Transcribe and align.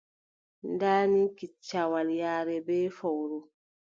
Ndaa 0.73 1.03
ni 1.11 1.21
kiccawol 1.37 2.07
yaare 2.21 2.57
bee 2.67 2.87
fowru. 2.97 3.39